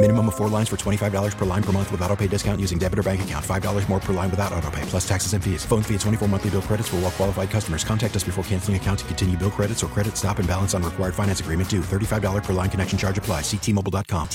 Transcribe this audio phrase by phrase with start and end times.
[0.00, 2.78] Minimum of four lines for $25 per line per month with auto pay discount using
[2.78, 3.44] debit or bank account.
[3.44, 5.64] $5 more per line without auto pay, plus taxes and fees.
[5.64, 7.82] Phone fee at 24 monthly bill credits for all well qualified customers.
[7.82, 10.84] Contact us before canceling account to continue bill credits or credit stop and balance on
[10.84, 11.80] required finance agreement due.
[11.80, 13.40] $35 per line connection charge apply.
[13.40, 14.28] Ctmobile.com.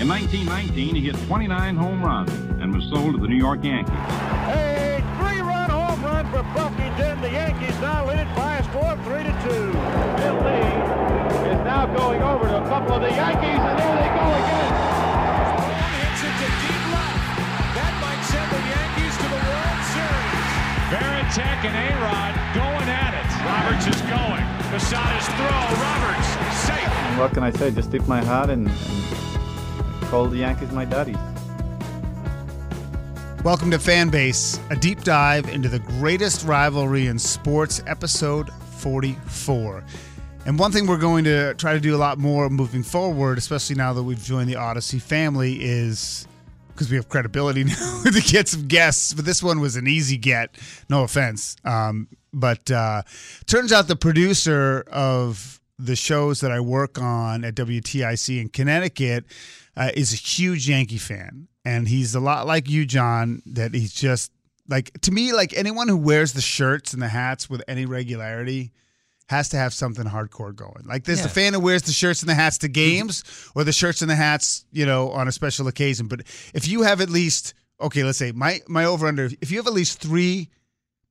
[0.00, 3.92] In 1919, he hit 29 home runs and was sold to the New York Yankees.
[3.92, 7.20] A three-run home run for Buffington.
[7.20, 9.72] The Yankees now lead it by a score of three to two.
[10.16, 11.20] Bill Lee
[11.52, 13.99] is now going over to a couple of the Yankees, and they
[21.30, 23.30] Varitek and A-Rod going at it.
[23.46, 24.42] Roberts is going.
[24.66, 25.80] Posada's throw.
[25.80, 26.26] Roberts
[26.58, 27.18] safe.
[27.20, 27.70] What can I say?
[27.70, 31.14] Just tip my hat and, and call the Yankees my daddy.
[33.44, 39.84] Welcome to Fanbase, a deep dive into the greatest rivalry in sports, episode 44.
[40.46, 43.76] And one thing we're going to try to do a lot more moving forward, especially
[43.76, 46.26] now that we've joined the Odyssey family, is
[46.80, 49.12] because we have credibility now to get some guests.
[49.12, 50.56] But this one was an easy get,
[50.88, 51.54] no offense.
[51.62, 53.02] Um, but uh,
[53.44, 59.26] turns out the producer of the shows that I work on at WTIC in Connecticut
[59.76, 61.48] uh, is a huge Yankee fan.
[61.66, 64.32] And he's a lot like you, John, that he's just
[64.66, 68.72] like, to me, like anyone who wears the shirts and the hats with any regularity
[69.30, 70.82] has to have something hardcore going.
[70.84, 72.72] Like there's the fan who wears the shirts and the hats to mm-hmm.
[72.72, 73.24] games
[73.54, 76.08] or the shirts and the hats, you know, on a special occasion.
[76.08, 79.58] But if you have at least okay, let's say my my over under if you
[79.58, 80.50] have at least three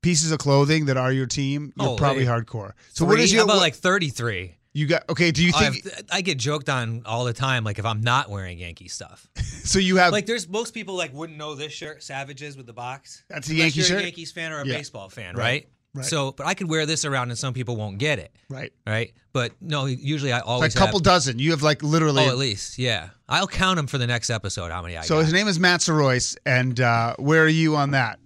[0.02, 2.74] pieces of clothing that are your team, you're Oh, probably hardcore.
[2.94, 3.24] So what Three?
[3.24, 4.56] is your How about what- like 33?
[4.74, 7.64] you got okay, do you I, think have- I get joked on all the time,
[7.64, 9.28] like if I'm not wearing Yankee stuff.
[9.64, 12.74] so you have Like there's most people like wouldn't know this shirt, Savages with the
[12.74, 13.24] box.
[13.30, 14.02] That's a Yankee you're shirt?
[14.02, 14.76] a Yankees fan or a Yeah.
[14.78, 15.44] baseball fan, Right.
[15.44, 15.70] right?
[15.96, 16.06] Right.
[16.06, 18.32] So, but I could wear this around and some people won't get it.
[18.50, 18.72] Right.
[18.86, 19.14] Right.
[19.34, 21.40] But no, usually I like always a couple have, dozen.
[21.40, 23.10] You have like literally Oh, at least, yeah.
[23.28, 24.72] I'll count them for the next episode.
[24.72, 25.24] How many I So got.
[25.26, 28.20] his name is Matt Sorois, and uh, where are you on that?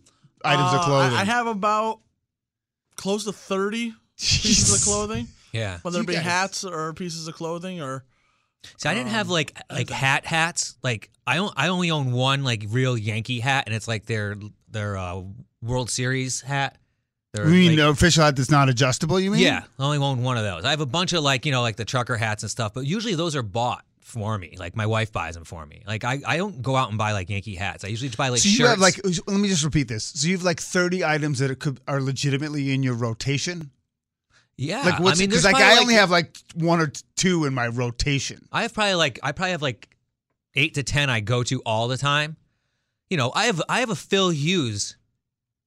[0.43, 1.17] Items of Uh, clothing.
[1.17, 1.99] I, I have about
[2.97, 5.27] close to 30 pieces of clothing.
[5.53, 5.79] Yeah.
[5.83, 8.03] Whether You it be guys- hats or pieces of clothing or.
[8.77, 10.77] See, I didn't have um, like like hat hats.
[10.83, 14.35] Like I on- I only own one like real Yankee hat, and it's like their
[14.69, 15.21] their uh,
[15.61, 16.77] World Series hat.
[17.35, 19.19] You mean like- the official hat that's not adjustable?
[19.19, 19.41] You mean?
[19.41, 20.65] Yeah, I only own one of those.
[20.65, 22.85] I have a bunch of like you know like the trucker hats and stuff, but
[22.85, 24.55] usually those are bought for me.
[24.59, 25.81] Like my wife buys them for me.
[25.87, 27.83] Like I, I don't go out and buy like Yankee hats.
[27.83, 28.69] I usually just buy like so you shirts.
[28.69, 30.03] have like let me just repeat this.
[30.03, 33.71] So you have like thirty items that are, could, are legitimately in your rotation.
[34.55, 34.83] yeah.
[34.83, 37.67] Like what's I mean, because like I only have like one or two in my
[37.67, 38.47] rotation.
[38.51, 39.89] I have probably like I probably have like
[40.53, 42.37] eight to ten I go to all the time.
[43.09, 44.97] You know, I have I have a Phil Hughes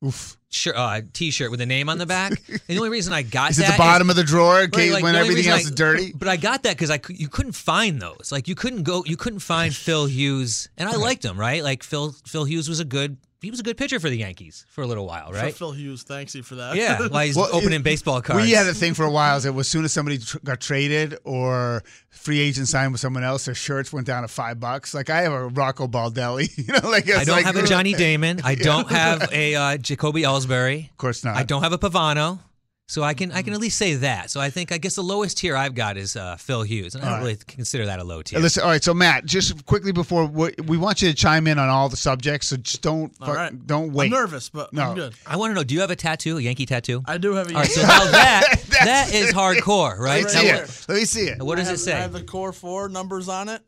[0.04, 0.36] Oof.
[0.56, 2.32] Shirt, uh, t-shirt with a name on the back.
[2.48, 4.92] and the only reason I got Is that the bottom of the drawer in case
[4.92, 6.12] like, when everything else I- is dirty?
[6.14, 8.30] But I got that because I you couldn't find those.
[8.32, 11.62] Like you couldn't go, you couldn't find Phil Hughes, and I liked him, right?
[11.62, 14.66] Like Phil Phil Hughes was a good he was a good pitcher for the Yankees
[14.68, 15.54] for a little while, For right?
[15.54, 16.74] Phil Hughes, thanks you for that.
[16.74, 18.42] Yeah, while he's Well, opening it- baseball cards.
[18.44, 19.36] We had a thing for a while.
[19.36, 23.22] Is that as soon as somebody tr- got traded or free agent signed with someone
[23.22, 24.92] else, their shirts went down to five bucks.
[24.94, 26.50] Like I have a Rocco Baldelli.
[26.66, 28.40] You know, like I don't like- have a Johnny Damon.
[28.42, 30.90] I don't have a uh, Jacoby Ellsbury.
[30.90, 31.36] Of course not.
[31.36, 32.40] I don't have a Pavano.
[32.88, 34.30] So I can I can at least say that.
[34.30, 37.02] So I think I guess the lowest tier I've got is uh, Phil Hughes, and
[37.02, 37.24] I don't All right.
[37.32, 38.38] really consider that a low tier.
[38.38, 38.82] Listen, all right.
[38.82, 41.96] So Matt, just quickly before we, we want you to chime in on all the
[41.96, 42.46] subjects.
[42.46, 43.66] So just don't All fuck- right.
[43.66, 44.04] don't wait.
[44.06, 44.82] I'm nervous, but No.
[44.90, 45.14] I'm good.
[45.26, 47.02] I want to know: Do you have a tattoo, a Yankee tattoo?
[47.06, 47.80] I do have a Yankee.
[47.80, 50.18] All right, so now that that is hardcore, Let right?
[50.24, 50.84] me Now see what- it.
[50.88, 51.42] Let me see it.
[51.42, 51.92] What does I it say?
[51.92, 53.62] I have the core four numbers on it,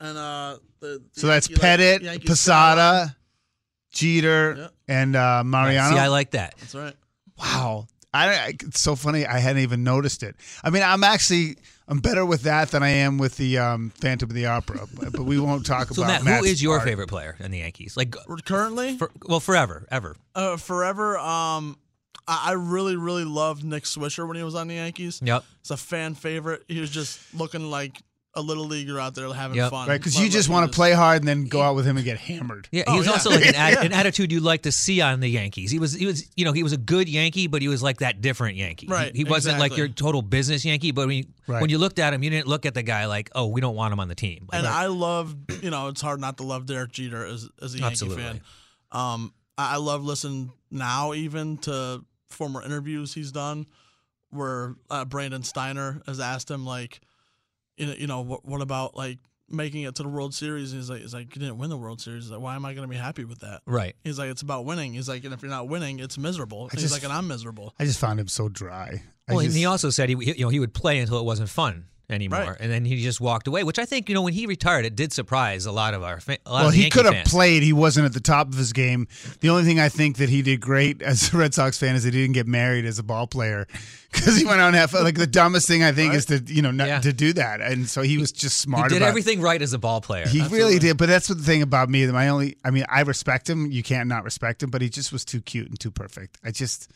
[0.00, 3.14] and uh, the, the So that's Yankee- Pettitte, Yankee Posada,
[3.92, 4.74] Jeter, Yep.
[4.88, 5.94] and uh, Mariano.
[5.94, 6.54] See, I like that.
[6.58, 6.96] That's right.
[7.38, 7.86] Wow.
[8.14, 9.26] I, I it's so funny.
[9.26, 10.36] I hadn't even noticed it.
[10.64, 11.56] I mean, I'm actually
[11.86, 14.80] I'm better with that than I am with the um, Phantom of the Opera.
[14.94, 16.88] But, but we won't talk So about Matt, Matt's who is your part.
[16.88, 17.96] favorite player in the Yankees?
[17.96, 18.14] Like
[18.44, 20.16] Currently, for, well, forever, ever.
[20.34, 21.18] uh, forever.
[21.18, 21.76] Um,
[22.26, 25.20] I I really, really loved Nick Swisher when he was on the Yankees.
[25.22, 25.44] Yep.
[25.60, 26.64] It's a fan favorite.
[26.68, 28.00] He was just looking like
[28.38, 29.70] a little leaguer out there having Yep.
[29.70, 29.88] fun.
[29.88, 31.74] Right, because But, you just like, want he to play hard and then go out
[31.74, 32.68] with him and get hammered.
[32.72, 33.12] Yeah, he Oh, was yeah.
[33.12, 33.82] also like an, atti- Yeah.
[33.82, 35.70] an attitude you like to see on the Yankees.
[35.70, 37.98] He was, he was, you know, he was a good Yankee, but he was like
[37.98, 38.86] that different Yankee.
[38.86, 39.78] He- Right, He, wasn't like exactly.
[39.78, 41.60] your total business Yankee, but when you, Right.
[41.60, 43.74] when you looked at him, you didn't look at the guy like, oh, we don't
[43.76, 44.46] want him on the team.
[44.50, 47.74] Like, And I love, you know, it's hard not to love Derek Jeter as, as
[47.74, 48.22] a Yankee Absolutely.
[48.22, 48.40] fan.
[48.92, 53.66] Um, I I love listening now even to former interviews he's done
[54.30, 57.00] where uh, Brandon Steiner has asked him like,
[57.78, 60.72] you know, you know what, what about like making it to the World Series?
[60.72, 62.24] He's like, he's like, you didn't win the World Series.
[62.24, 63.62] He's like, why am I going to be happy with that?
[63.66, 63.96] Right.
[64.04, 64.92] He's like, it's about winning.
[64.92, 66.68] He's like, and if you're not winning, it's miserable.
[66.68, 67.74] He's just- like, and I'm miserable.
[67.78, 69.02] I just found him so dry.
[69.28, 71.24] I well, just- and he also said he, you know, he would play until it
[71.24, 72.56] wasn't fun anymore, Right.
[72.60, 73.64] and then he just walked away.
[73.64, 76.20] Which I think, you know, when he retired, it did surprise a lot of our,
[76.20, 77.30] fa- lot well, of he could have fans.
[77.30, 77.62] played.
[77.62, 79.06] He wasn't at the top of his game.
[79.40, 82.04] The only thing I think that he did great as a Red Sox fan is
[82.04, 83.66] that he didn't get married as a ball player
[84.12, 86.70] because he went on have like the dumbest thing I think is to you know
[86.70, 87.00] not Yeah.
[87.00, 88.90] to do that, and so he was just smart.
[88.90, 90.26] He did everything right as a ball player.
[90.26, 92.06] He really did, but that's what the thing about me.
[92.06, 93.70] That my only, I mean, I respect him.
[93.70, 96.38] You can't not respect him, but he just was too cute and too perfect.
[96.42, 96.90] I just,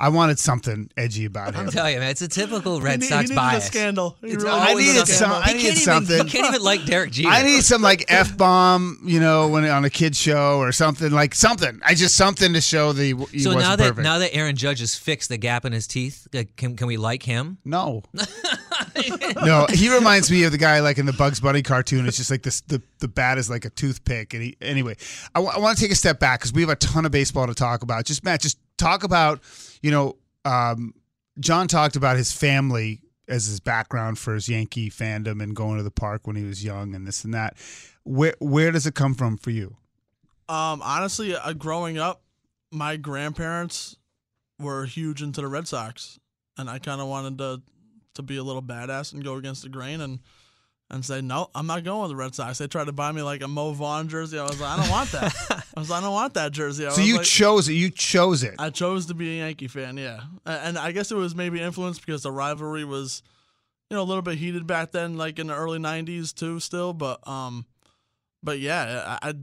[0.00, 1.60] I wanted something edgy about him.
[1.66, 3.66] I'm telling you, man, it's a typical Red need- he Sox needed a bias.
[3.66, 4.16] scandal.
[4.22, 5.16] He It's really I always needed a some.
[5.30, 5.36] scandal.
[5.44, 6.26] I needed can't even- something.
[6.26, 7.28] He can't even like Derek Jeter.
[7.28, 11.10] I need some like f bomb, you know, when on a kid show or something
[11.12, 11.80] like something.
[11.84, 13.14] I just something to show the.
[13.30, 14.02] He so wasn't now that perfect.
[14.04, 16.96] now that Aaron Judge has fixed the gap in his teeth, uh, can can we
[16.96, 17.58] like him?
[17.66, 18.02] no,
[19.44, 22.06] no, he reminds me of the guy like in the Bugs Bunny cartoon.
[22.06, 22.60] It's just like this.
[22.62, 24.34] The the bat is like a toothpick.
[24.34, 24.96] And he anyway,
[25.34, 27.54] I want to take a step back because we have a ton of baseball to
[27.54, 28.04] talk about.
[28.04, 29.40] Just Matt, just talk about
[29.80, 30.16] you know.
[30.44, 30.94] Um,
[31.38, 35.82] John talked about his family as his background for his Yankee fandom and going to
[35.82, 37.56] the park when he was young and this and that.
[38.04, 39.76] Where where does it come from for you?
[40.48, 42.22] Um, honestly, uh, growing up,
[42.72, 43.96] my grandparents
[44.58, 46.18] were huge into the Red Sox,
[46.58, 47.62] and I kind of wanted to
[48.14, 50.18] to be a little badass and go against the grain and
[50.90, 52.58] and say no, I'm not going with the Red Sox.
[52.58, 54.38] They tried to buy me like a Mo Vaughn jersey.
[54.38, 55.34] I was like, I don't want that.
[55.76, 56.86] I was like, I don't want that jersey.
[56.86, 57.74] I So you like- chose it.
[57.74, 58.54] You chose it.
[58.58, 62.04] I chose to be a Yankee fan, yeah, and I guess it was maybe influenced
[62.04, 63.22] because the rivalry was,
[63.88, 66.92] you know, a little bit heated back then, like in the early '90s too, still.
[66.92, 67.66] But um,
[68.42, 69.34] but yeah, I, I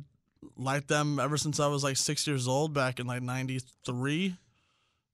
[0.58, 4.36] liked them ever since I was like six years old, back in like '93.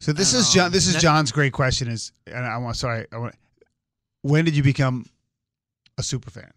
[0.02, 0.66] So this And, is John.
[0.68, 1.88] um, This is John's great question.
[1.88, 3.06] Is and I want sorry.
[3.12, 3.36] I want.
[4.22, 5.06] When did you become
[5.98, 6.52] a super fan?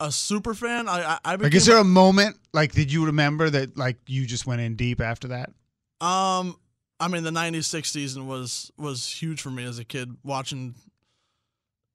[0.00, 0.88] A super fan.
[0.88, 4.26] I I, I Like, is there a moment like did you remember that like you
[4.26, 5.50] just went in deep after that?
[6.00, 6.56] um.
[7.00, 10.16] I mean, the '90s six season was was huge for me as a kid.
[10.22, 10.76] Watching,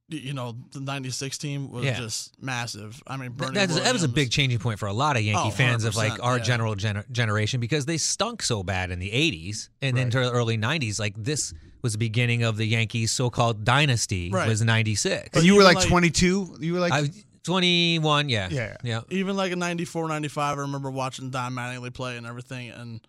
[0.10, 1.98] you know, the '96 team was Yeah.
[1.98, 3.02] just massive.
[3.08, 5.24] I mean, Bernie That was, that was a big changing point for a lot of
[5.24, 6.44] Yankee Oh, fans of like our yeah.
[6.44, 10.12] general gener- generation because they stunk so bad in the 80s and then Right.
[10.12, 11.00] to the early 90s.
[11.00, 14.30] Like this was the beginning of the Yankees' so-called dynasty.
[14.31, 14.48] Right.
[14.48, 15.30] Was 96.
[15.38, 16.58] And you were like like- 22.
[16.60, 17.10] You were like I,
[17.44, 18.30] 21.
[18.30, 18.50] Yeah.
[18.52, 18.76] Yeah.
[18.84, 19.02] Yeah.
[19.10, 23.02] even like in 94, 95, I remember watching Don Mattingly play and everything and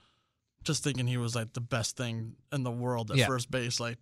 [0.65, 3.27] just thinking he was like the best thing in the world at Yeah.
[3.27, 3.81] first base.
[3.81, 3.99] Like,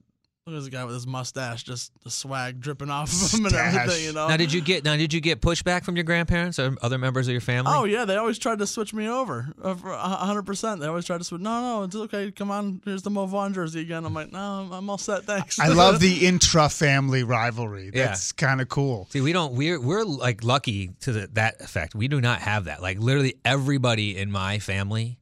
[0.49, 3.55] look at this guy with his mustache, just the swag dripping off of him and
[3.55, 4.29] everything, you know?
[4.29, 7.29] Now did you get now did you get pushback from your grandparents or other members
[7.29, 7.73] of your family?
[7.75, 10.81] Oh yeah, they always tried to switch me over, uh, a hundred percent.
[10.81, 11.41] They always tried to switch.
[11.41, 12.31] No, no, it's okay.
[12.33, 14.05] Come on, here's the Mo Vaughn jersey again.
[14.05, 15.25] I'm like, no, I'm, I'm all set.
[15.25, 15.59] Thanks.
[15.59, 17.91] I love the intra-family rivalry.
[17.94, 18.06] Yeah.
[18.06, 19.06] That's kind of cool.
[19.11, 19.55] See, we don't.
[19.55, 21.94] We're we're like lucky to the, that effect.
[21.94, 22.82] We do not have that.
[22.82, 25.19] Like literally everybody in my family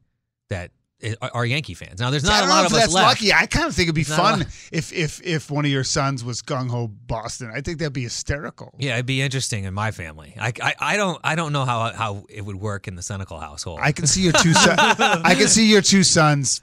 [0.49, 0.76] that i-
[1.21, 1.99] are, Yankee fans.
[1.99, 3.21] Now there's not a lot of us that's left.
[3.21, 3.33] lucky.
[3.33, 6.41] I kind of think it'd be fun if if if one of your sons was
[6.41, 7.51] gung ho Boston.
[7.53, 8.73] I think that'd be hysterical.
[8.79, 10.35] Yeah, it'd be interesting in my family.
[10.39, 13.39] I, I, I don't I don't know how how it would work in the Senecal
[13.39, 13.79] household.
[13.81, 14.79] I can see your two sons.
[14.79, 16.61] I can see your two sons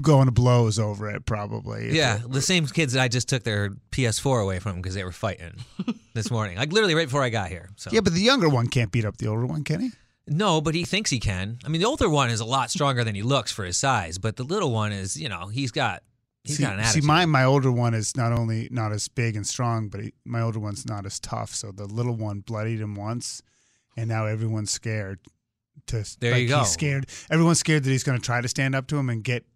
[0.00, 1.26] going to blows over it.
[1.26, 1.94] Probably.
[1.94, 5.12] yeah, the same kids that I just took their PS4 away from because they were
[5.12, 5.52] fighting
[6.14, 6.56] this morning.
[6.56, 7.68] Like literally right before I got here.
[7.76, 9.90] So Yeah, but the younger one can't beat up the older one, can he?
[10.30, 11.58] No, but he thinks he can.
[11.64, 14.18] I mean, the older one is a lot stronger than he looks for his size,
[14.18, 16.02] but the little one is, you know, he's got
[16.44, 17.02] he's see, got an attitude.
[17.02, 20.12] see, my my older one is not only not as big and strong, but he,
[20.24, 21.54] my older one's not as tough.
[21.54, 23.42] So the little one bloodied him once,
[23.96, 25.20] and now everyone's scared.
[25.88, 26.58] To There like, you go.
[26.60, 27.08] He's scared.
[27.30, 29.46] Everyone's scared that he's going to try to stand up to him and get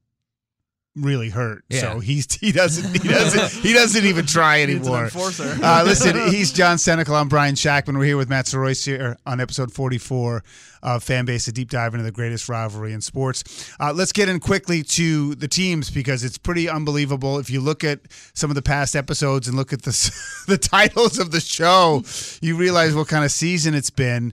[0.97, 1.65] really hurt.
[1.69, 1.81] Yeah.
[1.81, 5.09] So he's he doesn't he doesn't he doesn't even try anymore.
[5.15, 7.15] Uh, listen, he's John Senecal.
[7.15, 7.99] I'm Brian Shackman.
[7.99, 10.45] We're here with Matt Soroyce here on episode 44
[10.83, 13.73] of Fanbase, a deep dive into the greatest rivalry in sports.
[13.79, 17.39] Uh, let's get in quickly to the teams because it's pretty unbelievable.
[17.39, 18.01] If you look at
[18.35, 19.93] some of the past episodes and look at the,
[20.49, 22.03] the titles of the show,
[22.41, 24.33] you realize what kind of season it's been.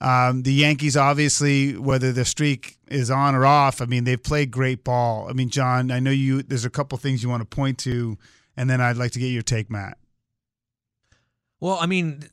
[0.00, 4.50] Um, the Yankees, obviously, whether the streak is on or off, I mean, they've played
[4.50, 5.28] great ball.
[5.28, 6.42] I mean, John, I know you.
[6.42, 8.16] There's a couple things you want to point to,
[8.56, 9.98] and then I'd like to get your take, Matt.
[11.60, 12.24] Well, I mean,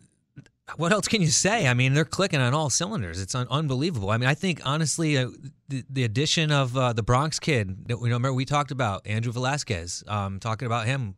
[0.78, 1.68] what else can you say?
[1.68, 3.22] I mean, they're clicking on all cylinders.
[3.22, 4.12] It's un- unbelievable.
[4.12, 5.30] I mean, I think honestly, uh,
[5.68, 9.34] the, the addition of uh, the Bronx kid that we remember we talked about Andrew
[9.34, 11.16] Velazquez, um, talking about him,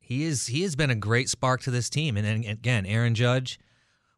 [0.00, 2.16] he is he has been a great spark to this team.
[2.16, 3.58] And then again, Aaron Judge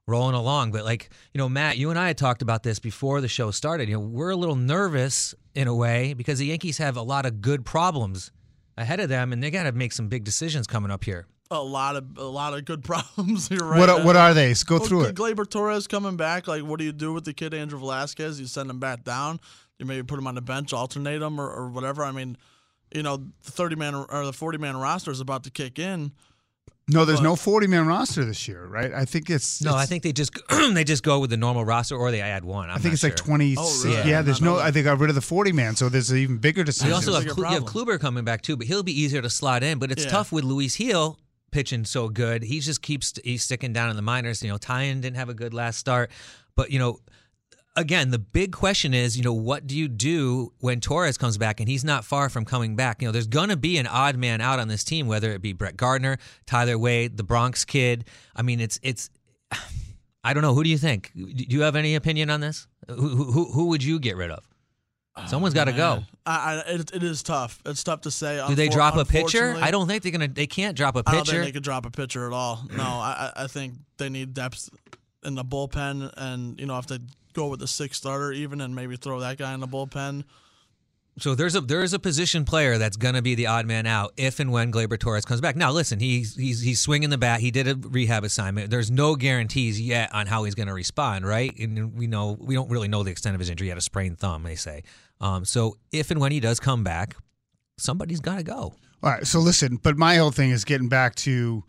[0.09, 0.73] rolling along.
[0.73, 3.51] But like you know, Matt, you and I had talked about this before the show
[3.51, 3.89] started.
[3.89, 7.27] You know, we're a little nervous in a way because the Yankees have a lot
[7.27, 8.31] of good problems
[8.77, 11.63] ahead of them, and they got to make some big decisions coming up here a
[11.63, 14.05] lot of a lot of good problems here right What now.
[14.05, 14.53] what are they?
[14.67, 15.15] Go Well, through it.
[15.15, 16.49] Gleyber Torres coming back.
[16.49, 18.41] Like, what do you do with the kid Andrew Velazquez?
[18.41, 19.39] You send him back down.
[19.79, 22.03] You maybe put him on the bench, alternate him, or, or whatever.
[22.03, 22.37] I mean,
[22.93, 26.13] you know, the thirty man or the forty man roster is about to kick in.
[26.89, 28.93] No, there's But- no 40 man roster this year, right?
[28.95, 30.31] I think it's No, it's- I think they just
[30.73, 32.71] they just go with the normal roster, or they add one.
[32.71, 33.27] I'm I think not it's like sure.
[33.27, 33.61] 26.
[33.61, 34.11] Oh, really?
[34.11, 34.55] Yeah, I there's did no.
[34.55, 36.61] know I think I got rid of the 40 man, so there's an even bigger
[36.61, 36.93] You decision.
[36.93, 37.97] also have, Klu- you have problem.
[37.97, 39.81] Kluber coming back too, but he'll be easier to slot in.
[39.81, 40.11] But it's Yeah.
[40.11, 41.19] tough with Luis Gil
[41.51, 42.45] pitching so good.
[42.45, 44.41] He just keeps he's sticking down in the minors.
[44.45, 46.09] You know, Taillon didn't have a good last start,
[46.55, 47.01] but you know,
[47.77, 51.61] again, the big question is, you know, what do you do when Torres comes back
[51.61, 53.01] and he's not far from coming back?
[53.01, 55.43] You know, there's going to be an odd man out on this team, whether it
[55.43, 58.07] be Brett Gardner, Tyler Wade, the Bronx kid.
[58.35, 59.11] I mean, it's it's.
[60.25, 60.55] I don't know.
[60.55, 61.13] Who do you think?
[61.15, 62.67] Do you have any opinion on this?
[62.89, 64.45] Who who, who would you get rid of?
[65.17, 66.03] Oh, Someone's got to go.
[66.27, 67.63] I, I, it, it is tough.
[67.65, 68.45] It's tough to say.
[68.49, 69.57] Do they drop a pitcher?
[69.57, 70.27] I don't think they're gonna.
[70.27, 71.45] They can't drop a I don't think pitcher.
[71.45, 72.61] they could drop a pitcher at all.
[72.77, 74.69] No, I, I I think they need depth
[75.25, 76.99] in the bullpen, and you know if they
[77.37, 80.25] go with the sixth starter even, and maybe throw that guy in the bullpen.
[81.19, 83.87] So there's a there is a position player that's going to be the odd man
[83.87, 85.57] out if and when Gleyber Torres comes back.
[85.57, 87.41] Now listen, he's he's he's swinging the bat.
[87.41, 88.71] He did a rehab assignment.
[88.71, 91.57] There's no guarantees yet on how he's going to respond, right?
[91.59, 93.67] And we know we don't really know the extent of his injury.
[93.67, 94.83] He had a sprained thumb, they say.
[95.21, 97.17] Um, so if and when he does come back,
[97.79, 98.75] somebody's got to go.
[99.03, 99.27] All right.
[99.27, 101.65] So listen, but my whole thing is getting back to,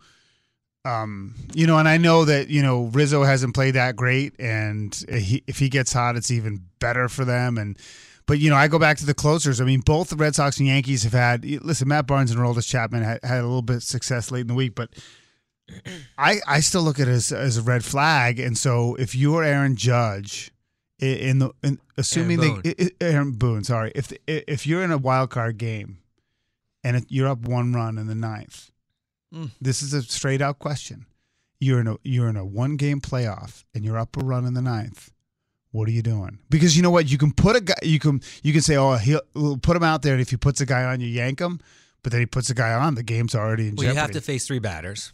[0.84, 4.94] um, you know, and I know that you know Rizzo hasn't played that great, and
[5.10, 7.58] he, if he gets hot, it's even better for them.
[7.58, 7.76] And
[8.26, 9.60] but you know, I go back to the closers.
[9.60, 11.44] I mean, both the Red Sox and Yankees have had.
[11.44, 14.46] Listen, Matt Barnes and Aroldis Chapman had, had a little bit of success late in
[14.48, 14.90] the week, but.
[16.16, 19.44] I, I still look at it as, as a red flag, and so if you're
[19.44, 20.50] Aaron Judge,
[20.98, 24.90] in the in, assuming Aaron they i- i- Aaron Boone, sorry, if if you're in
[24.90, 25.98] a wild card game,
[26.82, 28.70] and you're up one run in the ninth,
[29.34, 29.50] Mm.
[29.60, 31.06] this is a straight out question.
[31.60, 34.54] You're in a you're in a one game playoff, and you're up a run in
[34.54, 35.10] the ninth.
[35.70, 36.38] What are you doing?
[36.48, 38.94] Because you know what, you can put a guy, you can you can say, oh,
[38.94, 41.40] he'll we'll put him out there, and if he puts a guy on, you yank
[41.40, 41.60] him.
[42.02, 43.94] But then he puts a guy on, the game's already in Well, jeopardy.
[43.96, 45.12] you have to face three batters.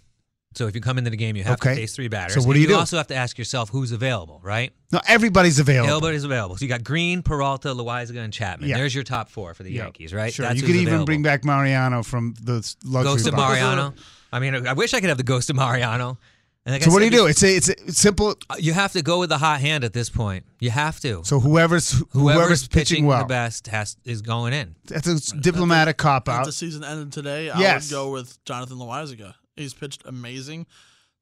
[0.56, 1.70] So if you come into the game, you have Okay.
[1.70, 2.34] to face three batters.
[2.34, 2.74] So what do you do?
[2.76, 4.72] also have to ask yourself who's available, right?
[4.92, 5.90] no, everybody's available.
[5.90, 6.56] Everybody's available.
[6.56, 8.68] So you got Green, Peralta, Loaisiga, and Chapman.
[8.68, 8.76] Yeah.
[8.76, 9.82] There's your top four for the Yeah.
[9.84, 10.32] Yankees, right?
[10.32, 11.06] Sure, That's you could even available.
[11.06, 13.50] bring back Mariano from the luxury Ghost of box.
[13.60, 13.94] Mariano.
[14.32, 16.18] I mean, I wish I could have the Ghost of Mariano.
[16.66, 17.26] And like I So what do you do?
[17.26, 18.36] It's a, it's, a, it's simple.
[18.48, 20.46] Uh, you have to go with the hot hand at this point.
[20.60, 21.20] You have to.
[21.24, 24.74] So whoever's whoever's, Whoever's, pitching, well, the best has is going in.
[24.86, 26.46] that's a diplomatic cop If out.
[26.46, 27.90] the season ended today, I Yes.
[27.90, 29.34] would go with Jonathan Loaisiga.
[29.56, 30.66] He's pitched amazing.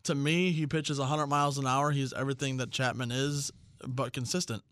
[0.05, 1.91] To me, he pitches 100 miles an hour.
[1.91, 3.53] He's everything that Chapman is,
[3.87, 4.62] but consistent.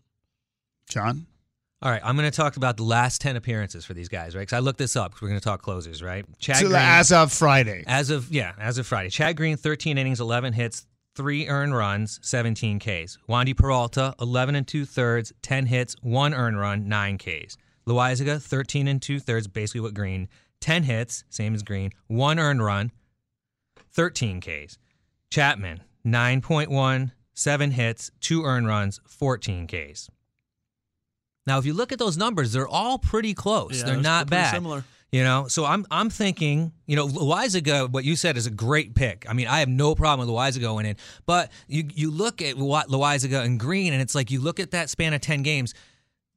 [0.89, 1.25] John,
[1.81, 4.41] All right, I'm going to talk about the last 10 appearances for these guys, right?
[4.41, 6.25] Because I looked this up because we're going to talk closers, right?
[6.37, 9.09] Chad so Green, as of Friday, as of yeah, as of Friday.
[9.09, 13.17] Chad Green 13 innings, 11 hits, 3 earned runs, 17 Ks.
[13.29, 17.57] Wandy Peralta 11 and 2 thirds, 10 hits, 1 earned run, 9 Ks.
[17.87, 20.27] Loaisiga 13 and 2 thirds, basically what Green,
[20.59, 22.91] 10 hits, same as Green, 1 earned run,
[23.91, 24.77] 13 Ks.
[25.29, 30.09] Chapman 9.1, 7 hits, 2 earned runs, 14 Ks.
[31.47, 33.79] Now, if you look at those numbers, they're all pretty close.
[33.79, 34.53] Yeah, they're not bad.
[34.53, 34.83] similar.
[35.11, 38.95] You know, so I'm I'm thinking, you know, Loaisiga, what you said is a great
[38.95, 39.25] pick.
[39.27, 40.95] I mean, I have no problem with Loaisiga going in,
[41.25, 44.71] but you you look at what Loaisiga and Green, and it's like you look at
[44.71, 45.73] that span of ten games.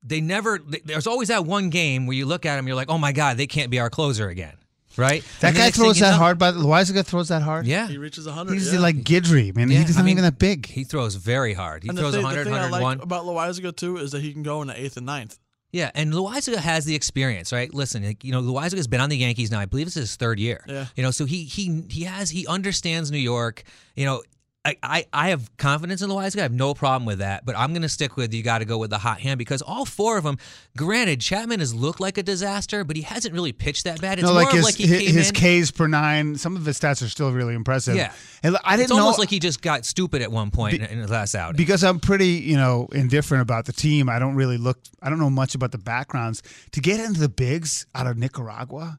[0.03, 0.59] They never.
[0.85, 3.37] There's always that one game where you look at them, you're like, oh my god,
[3.37, 4.57] they can't be our closer again,
[4.97, 5.23] right?
[5.41, 6.39] that And the guy next thing throws you that know- hard.
[6.39, 7.67] But Loaisiga throws that hard.
[7.67, 8.53] Yeah, He reaches 100.
[8.55, 8.81] he's yeah.
[8.81, 9.71] like Guidry, man.
[9.71, 10.67] Yeah, he's I not mean, even that big.
[10.67, 11.83] He throws very hard.
[11.83, 14.23] He and throws the thing, 100, the thing I like about Loaisiga too is that
[14.23, 15.39] he can go in the eighth and ninth.
[15.73, 17.73] Yeah, and Loaisiga has the experience, right?
[17.75, 19.59] Listen, like, you know, Loaisiga has been on the Yankees now.
[19.59, 20.65] I believe it's his third year.
[20.69, 20.87] Yeah.
[20.95, 23.65] You know, so he he he has he understands New York.
[23.97, 24.23] You know,
[24.67, 26.41] I, I, I have confidence in the wise guy.
[26.41, 27.45] I have no problem with that.
[27.45, 29.61] But I'm going to stick with you got to go with the hot hand because
[29.61, 30.39] all four of them,
[30.75, 34.19] granted, Chapman has looked like a disaster, but he hasn't really pitched that bad.
[34.19, 35.65] It's no, more like his, like he his, his.
[35.65, 36.37] Ks per nine.
[36.37, 37.97] Some of his stats are still really impressive.
[37.97, 38.13] Yeah.
[38.43, 41.01] and I didn't it's almost like he just got stupid at one point in, in
[41.03, 41.57] the last outing.
[41.57, 44.09] because I'm pretty, you know, indifferent about the team.
[44.09, 44.79] I don't really look.
[45.03, 46.43] I don't know much about the backgrounds.
[46.73, 48.99] To get into the bigs out of Nicaragua,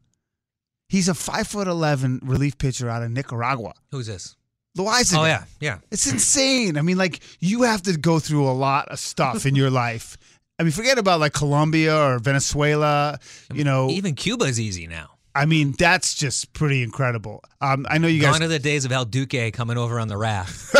[0.90, 3.74] he's a five foot eleven relief pitcher out of Nicaragua.
[3.90, 4.36] Who's this?
[4.78, 5.18] Loaisiga.
[5.20, 5.78] Oh yeah, yeah.
[5.92, 6.78] It's insane.
[6.78, 10.18] I mean, like you have to go through a lot of stuff in your life.
[10.60, 13.20] I mean, forget about like Colombia or Venezuela.
[13.54, 15.12] You know, Even Cuba is easy now.
[15.34, 17.44] I mean, that's just pretty incredible.
[17.60, 18.34] Um, I know you guys.
[18.34, 20.74] Gone are the days of El Duque coming over on the raft.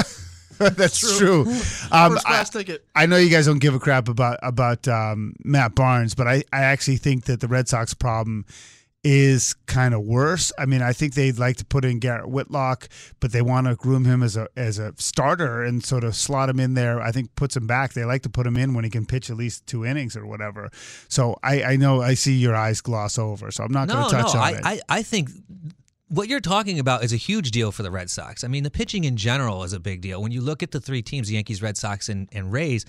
[0.58, 1.42] That's true.
[1.92, 2.86] Um, First class I, ticket.
[2.96, 6.44] I know you guys don't give a crap about about um, Matt Barnes, but I,
[6.54, 8.46] I actually think that the Red Sox problem
[9.08, 10.52] is kind of worse.
[10.58, 13.76] I mean, I think they'd like to put in Garrett Whitlock, but they want to
[13.76, 17.00] groom him as a as a starter and sort of slot him in there.
[17.00, 17.94] I think puts him back.
[17.94, 20.26] They like to put him in when he can pitch at least two innings or
[20.26, 20.72] whatever.
[21.08, 23.52] So I, I know I see your eyes gloss over.
[23.52, 24.62] So I'm not going to touch no, on I, it.
[24.66, 25.30] I, I think
[26.08, 28.44] what you're talking about is a huge deal for the Red Sox.
[28.44, 30.20] I mean, the pitching in general is a big deal.
[30.20, 32.86] When you look at the three teams, the Yankees, Red Sox, and, and Rays,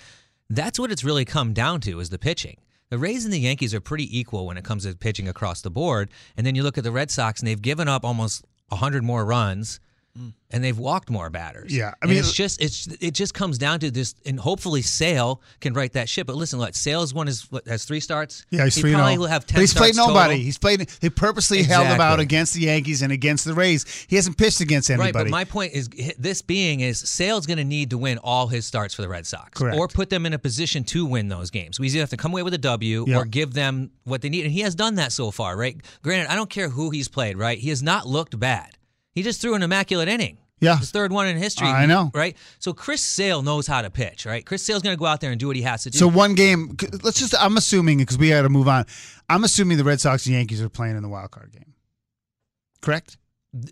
[0.49, 2.57] that's what it's really come down to is the pitching.
[2.89, 5.71] The Rays and the Yankees are pretty equal when it comes to pitching across the
[5.71, 6.09] board.
[6.37, 9.25] And then you look at the Red Sox, and they've given up almost 100 more
[9.25, 9.81] runs.
[10.51, 11.77] And they've walked more batters.
[11.77, 14.81] Yeah, I mean- mean, it's just it's it just comes down to this, and hopefully
[14.81, 16.29] Sale can write that ship.
[16.29, 18.47] But listen, look, Sale's one is what, has three starts.
[18.51, 19.21] Yeah, he's he three probably oh.
[19.21, 19.57] will have ten.
[19.57, 20.35] But he's played nobody.
[20.35, 20.45] total.
[20.45, 20.81] He's played.
[21.01, 23.85] They purposely held him out against the Yankees and against the Rays.
[24.09, 25.13] He hasn't pitched against anybody.
[25.13, 28.47] Right, but my point is this being is Sale's going to need to win all
[28.47, 29.77] his starts for the Red Sox, Correct.
[29.77, 31.81] or put them in a position to win those games.
[31.81, 33.17] We either have to come away with a W Yeah.
[33.17, 35.57] or give them what they need, and he has done that so far.
[35.57, 35.77] Right?
[36.03, 37.37] Granted, I don't care who he's played.
[37.37, 37.59] Right?
[37.59, 38.77] He has not looked bad.
[39.17, 40.37] He just threw an immaculate inning.
[40.61, 40.77] Yeah.
[40.79, 41.69] his third one in history.
[41.69, 42.11] I know.
[42.15, 42.37] right?
[42.59, 44.25] So Chris Sale knows how to pitch.
[44.27, 44.45] Right?
[44.45, 45.99] Chris Sale's going to go out there and do what he has to do.
[45.99, 46.77] So one game.
[47.03, 47.35] Let's just.
[47.39, 48.85] I'm assuming because we got to move on.
[49.29, 51.75] I'm assuming the Red Sox and Yankees are playing in the wild card game.
[52.83, 53.17] Correct.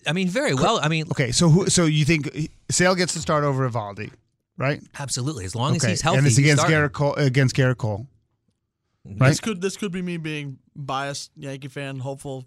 [0.06, 0.80] I mean, very well.
[0.82, 1.30] I mean, Okay.
[1.30, 1.68] So who?
[1.68, 4.10] So you think Sale gets to start over Eovaldi,
[4.56, 4.82] right?
[4.98, 5.44] absolutely.
[5.44, 6.78] As long as he's healthy, and it's against starting.
[6.78, 7.14] Gerrit Cole.
[7.16, 8.06] Against Gerrit Cole.
[9.04, 9.28] Right.
[9.28, 12.46] This could this could be me being biased Yankee fan, hopeful,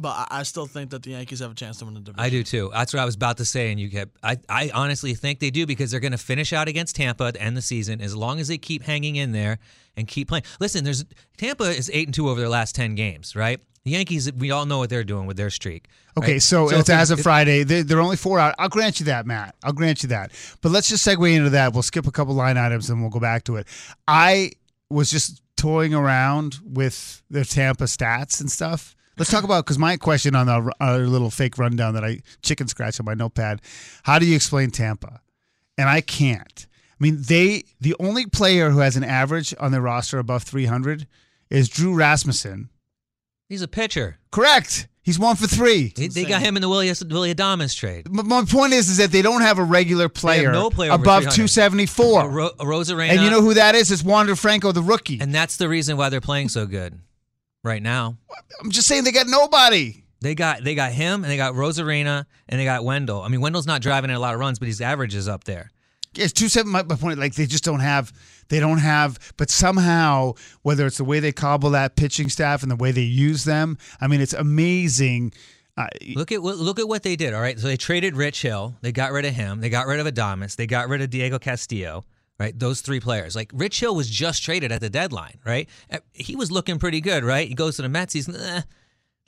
[0.00, 2.24] but I, I still think that the Yankees have a chance to win the division.
[2.24, 2.70] I do too.
[2.72, 4.16] That's what I was about to say, and you kept.
[4.22, 7.40] I, I honestly think they do because they're going to finish out against Tampa to
[7.40, 9.58] end the season as long as they keep hanging in there
[9.96, 10.44] and keep playing.
[10.58, 11.04] Listen, there's
[11.36, 13.60] Tampa is eight and two over their last ten games, right?
[13.84, 15.88] The Yankees, we all know what they're doing with their streak.
[16.18, 16.42] Okay, right?
[16.42, 17.62] so, it's as of Friday.
[17.62, 18.54] They're, they're only four out.
[18.58, 19.54] I'll grant you that, Matt.
[19.62, 20.32] I'll grant you that.
[20.60, 21.72] But let's just segue into that.
[21.72, 23.66] We'll skip a couple line items and we'll go back to it.
[24.06, 24.50] I
[24.90, 28.94] was just toying around with the Tampa stats and stuff.
[29.20, 32.66] Let's talk about because my question on the our little fake rundown that I chicken
[32.68, 33.60] scratch on my notepad.
[34.04, 35.20] How do you explain Tampa?
[35.76, 36.66] And I can't.
[36.72, 41.06] I mean, they the only player who has an average on their roster above 300
[41.50, 42.70] is Drew Rasmussen.
[43.48, 44.18] He's a pitcher.
[44.30, 44.88] Correct.
[45.02, 45.92] He's one for three.
[45.96, 48.06] They, they got him in the Willie, Willie Adames trade.
[48.06, 51.24] M- My point is, is that they don't have a regular player, no player above
[51.24, 52.22] 274.
[52.24, 53.90] A Ro- Rosarena, and you know who that is?
[53.90, 55.18] It's Wander Franco, the rookie.
[55.20, 57.00] and that's the reason why they're playing so good
[57.62, 58.16] right now.
[58.60, 60.04] I'm just saying they got nobody.
[60.20, 63.22] They got they got him and they got Rosarena and they got Wendle.
[63.22, 65.44] I mean, Wendle's not driving in a lot of runs, but his average is up
[65.44, 65.70] there.
[66.14, 66.72] It's two seven.
[66.72, 68.12] My, my point, like they just don't have,
[68.48, 69.32] they don't have.
[69.36, 73.02] But somehow, whether it's the way they cobble that pitching staff and the way they
[73.02, 75.32] use them, I mean, it's amazing.
[75.76, 77.32] Uh, Look at look at what they did.
[77.32, 78.76] All right, so they traded Rich Hill.
[78.82, 79.60] They got rid of him.
[79.60, 80.56] They got rid of Adames.
[80.56, 82.04] They got rid of Diego Castillo.
[82.40, 83.36] Right, those three players.
[83.36, 85.38] Like Rich Hill was just traded at the deadline.
[85.44, 87.22] Right, Uh, he was looking pretty good.
[87.22, 88.14] Right, he goes to the Mets.
[88.14, 88.62] He's eh.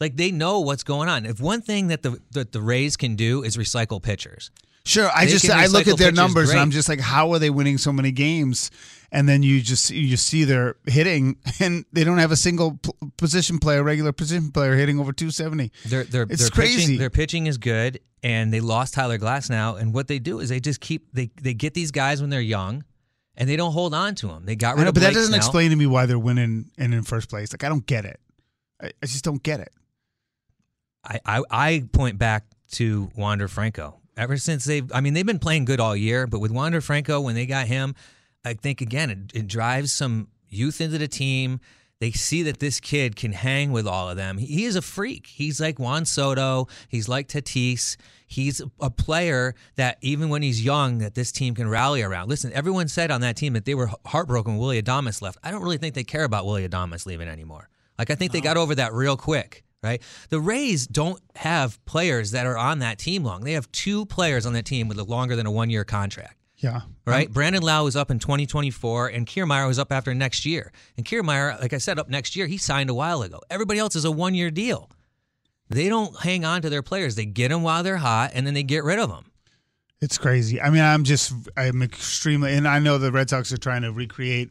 [0.01, 1.27] like they know what's going on.
[1.27, 4.51] If one thing that the that the Rays can do is recycle pitchers.
[4.85, 6.59] Sure, I They just I look at their numbers and.
[6.59, 8.70] I'm just like, how are they winning so many games?
[9.12, 12.90] And then you just you see their hitting, and they don't have a single p-
[13.18, 15.70] position player, regular position player hitting over 270.
[15.85, 16.81] They're they're It's their crazy.
[16.81, 19.79] Pitching, their pitching is good, and they lost Tyler Glasnow.
[19.79, 22.40] And what they do is they just keep they they get these guys when they're
[22.40, 22.85] young,
[23.36, 24.44] and they don't hold on to them.
[24.44, 26.94] They got rid know, of but that doesn't explain to me why they're winning and
[26.94, 27.52] in first place.
[27.52, 28.20] Like I don't get it.
[28.80, 29.72] I, I just don't get it.
[31.04, 33.98] I, I I point back to Wander Franco.
[34.16, 37.20] Ever since they've, I mean, they've been playing good all year, but with Wander Franco,
[37.20, 37.94] when they got him,
[38.44, 41.60] I think again it, it drives some youth into the team.
[42.02, 44.36] They see that this kid can hang with all of them.
[44.36, 45.28] He, is a freak.
[45.28, 46.66] He's like Juan Soto.
[46.88, 47.96] He's like Tatis.
[48.26, 52.28] He's a, a player that even when he's young, that this team can rally around.
[52.28, 55.38] Listen, everyone said on that team that they were heartbroken when Willie Adames left.
[55.44, 57.68] I don't really think they care about Willie Adames leaving anymore.
[57.96, 60.02] Like I think they got over that real quick right?
[60.28, 63.42] The Rays don't have players that are on that team long.
[63.42, 66.41] They have two players on that team with a longer than a one year contract.
[66.62, 66.83] Yeah.
[67.05, 67.31] Right?
[67.31, 70.70] Brandon Lowe is up in 2024, and Kiermaier was up after next year.
[70.96, 73.40] And Kiermaier, like I said, up next year, he signed a while ago.
[73.51, 74.88] Everybody else is a one year deal.
[75.68, 77.16] They don't hang on to their players.
[77.16, 79.25] They get them while they're hot, and then they get rid of them.
[80.01, 80.61] It's crazy.
[80.61, 83.92] I mean, I'm just, I'm extremely, and I know the Red Sox are trying to
[83.92, 84.51] recreate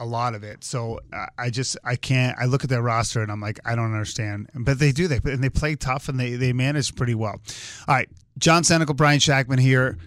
[0.00, 0.64] a lot of it.
[0.64, 3.74] So I- I just, I can't, I look at their roster and I'm like, I
[3.76, 4.48] don't understand.
[4.54, 7.40] But they do, they, and they play tough and they, they manage pretty well.
[7.86, 8.08] All right.
[8.38, 9.98] John Senecal, Brian Shackman here.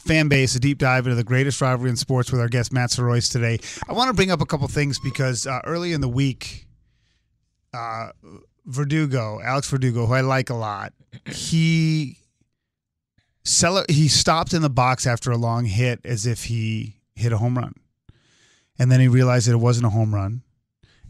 [0.00, 2.90] Fan base, a deep dive into the greatest rivalry in sports with our guest Matt
[2.90, 3.58] Soroyce today.
[3.88, 6.66] I want to bring up a couple things because uh, early in the week,
[7.72, 8.10] uh,
[8.66, 10.92] Verdugo, Alex Verdugo, who I like a lot,
[11.26, 12.18] he
[13.44, 17.38] cele- he stopped in the box after a long hit as if he hit a
[17.38, 17.74] home run.
[18.78, 20.42] And then he realized that it wasn't a home run.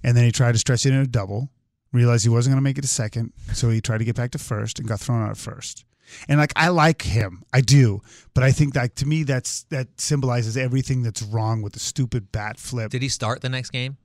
[0.04, 1.48] And then he tried to stretch it into a double,
[1.92, 3.32] realized he wasn't going to make it to second.
[3.52, 5.84] So he tried to get back to first and got thrown out at first.
[6.28, 8.02] And like I like him, I do,
[8.34, 12.32] but I think that to me that's that symbolizes everything that's wrong with the stupid
[12.32, 12.90] bat flip.
[12.90, 13.96] Did he start the next game?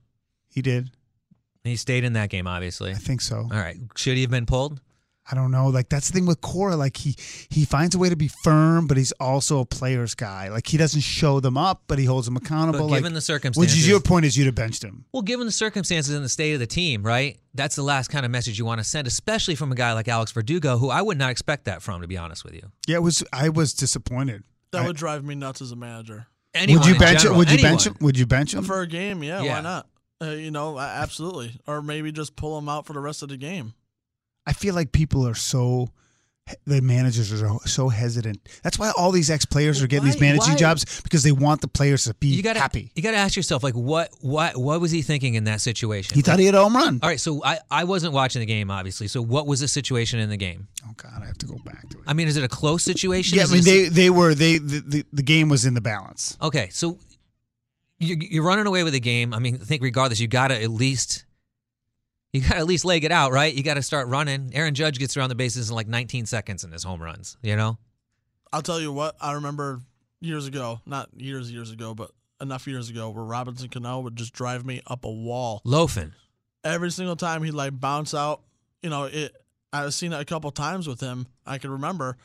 [0.48, 0.90] He did.
[1.64, 2.92] He stayed in that game, obviously.
[2.92, 3.36] I think so.
[3.36, 3.76] All right.
[3.96, 4.80] Should he have been pulled?
[5.30, 5.68] I don't know.
[5.68, 6.76] Like that's the thing with Cora.
[6.76, 7.14] Like he
[7.50, 10.48] he finds a way to be firm, but he's also a player's guy.
[10.48, 12.78] Like he doesn't show them up, but he holds them accountable.
[12.86, 15.04] But like, given the circumstances which is your point, is you'd have benched him.
[15.12, 17.38] Well, given the circumstances and the state of the team, right?
[17.54, 20.08] That's the last kind of message you want to send, especially from a guy like
[20.08, 22.62] Alex Verdugo, who I would not expect that from, to be honest with you.
[22.86, 23.22] Yeah, it was.
[23.32, 24.44] I was disappointed.
[24.72, 26.26] That I- would drive me nuts as a manager.
[26.54, 27.38] Anyone would you in bench general, him?
[27.38, 27.70] Would you anyone.
[27.72, 27.96] bench him?
[28.00, 28.64] Would you bench him?
[28.64, 29.54] For a game, yeah, Yeah.
[29.56, 29.88] why not?
[30.20, 31.60] Uh, you know, absolutely.
[31.66, 33.74] Or maybe just pull him out for the rest of the game.
[34.48, 35.90] I feel like people are so.
[36.64, 38.40] The managers are so hesitant.
[38.62, 41.60] That's why all these ex players are getting these managing why- jobs because they want
[41.60, 42.90] the players to be You got to happy.
[42.94, 46.14] You got to ask yourself, like, what, what, what was he thinking in that situation?
[46.14, 47.00] He thought he had a home run.
[47.02, 49.08] All right, so I, I wasn't watching the game, obviously.
[49.08, 50.68] So what was the situation in the game?
[50.86, 52.04] Oh God, I have to go back to it.
[52.06, 53.36] I mean, is it a close situation?
[53.36, 56.38] Yeah, I mean they they were they the, the, the game was in the balance.
[56.40, 56.98] Okay, so
[57.98, 59.34] you, you're running away with the game.
[59.34, 61.26] I mean, I think regardless, you got to at least
[62.32, 63.52] you got to at least leg it out, right?
[63.52, 64.50] You got to start running.
[64.54, 67.36] Aaron Judge gets around the bases in like 19 seconds in his home runs.
[67.42, 67.78] You know,
[68.52, 69.80] I'll tell you what, I remember
[70.20, 72.10] years ago, not years, years ago, but
[72.40, 75.60] enough years ago, where Robinson Cano would just drive me up a wall.
[75.64, 76.12] loafing.
[76.64, 78.42] Every single time he'd like bounce out,
[78.82, 79.34] you know, it.
[79.72, 81.26] I've seen it a couple times with him.
[81.44, 82.16] I can remember